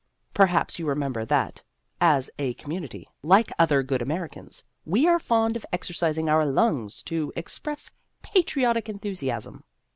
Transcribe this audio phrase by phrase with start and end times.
[0.33, 1.61] Perhaps you remember that,
[1.99, 7.03] as a com munity, like other good Americans, we are fond of exercising our lungs
[7.03, 7.91] to express
[8.23, 9.63] patriotic enthusiasm.